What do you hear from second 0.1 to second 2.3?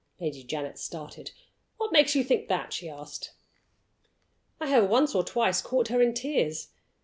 Lady Janet started. "What makes you